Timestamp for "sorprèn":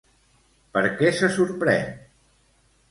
1.37-1.95